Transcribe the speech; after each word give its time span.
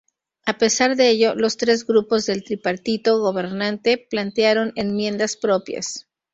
A 0.47 0.57
pesar 0.57 0.95
de 0.95 1.11
ello, 1.11 1.35
los 1.35 1.57
tres 1.57 1.85
grupos 1.85 2.25
del 2.25 2.43
tripartito 2.43 3.19
gobernante 3.19 3.99
plantearon 3.99 4.73
enmiendas 4.75 5.37
propias. 5.37 6.07